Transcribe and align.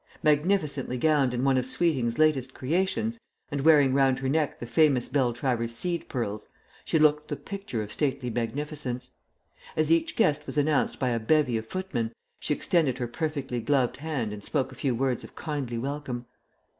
Magnificently 0.23 0.97
gowned 0.97 1.31
in 1.31 1.43
one 1.43 1.57
of 1.59 1.65
Sweeting's 1.67 2.17
latest 2.17 2.55
creations, 2.55 3.19
and 3.51 3.61
wearing 3.61 3.93
round 3.93 4.17
her 4.17 4.29
neck 4.29 4.57
the 4.57 4.65
famous 4.65 5.07
Beltravers 5.07 5.75
seed 5.75 6.09
pearls, 6.09 6.47
she 6.83 6.97
looked 6.97 7.27
the 7.27 7.35
picture 7.35 7.83
of 7.83 7.93
stately 7.93 8.31
magnificence. 8.31 9.11
As 9.77 9.91
each 9.91 10.15
guest 10.15 10.47
was 10.47 10.57
announced 10.57 10.97
by 10.97 11.09
a 11.09 11.19
bevy 11.19 11.55
of 11.55 11.67
footmen, 11.67 12.11
she 12.39 12.51
extended 12.51 12.97
her 12.97 13.07
perfectly 13.07 13.59
gloved 13.61 13.97
hand 13.97 14.33
and 14.33 14.43
spoke 14.43 14.71
a 14.71 14.75
few 14.75 14.95
words 14.95 15.23
of 15.23 15.35
kindly 15.35 15.77
welcome. 15.77 16.25